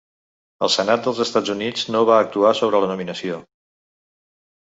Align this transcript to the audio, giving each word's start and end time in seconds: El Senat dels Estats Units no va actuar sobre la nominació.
El 0.67 0.69
Senat 0.75 1.03
dels 1.07 1.19
Estats 1.25 1.53
Units 1.55 1.83
no 1.95 2.01
va 2.11 2.15
actuar 2.21 2.55
sobre 2.61 2.81
la 2.85 2.89
nominació. 2.93 3.37